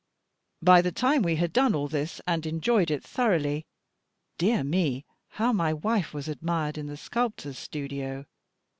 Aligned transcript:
By 0.63 0.81
the 0.81 0.91
time 0.91 1.21
we 1.21 1.35
had 1.35 1.53
done 1.53 1.75
all 1.75 1.87
this 1.87 2.19
and 2.25 2.47
enjoyed 2.47 2.89
it 2.89 3.03
thoroughly 3.03 3.67
dear 4.39 4.63
me, 4.63 5.05
how 5.33 5.53
my 5.53 5.73
wife 5.73 6.11
was 6.11 6.27
admired 6.27 6.75
in 6.79 6.87
the 6.87 6.97
sculptor's 6.97 7.59
studio! 7.59 8.25